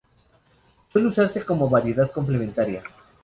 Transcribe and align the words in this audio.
Suele 0.91 1.09
usarse 1.09 1.45
como 1.45 1.69
variedad 1.69 2.11
complementaria. 2.11 2.81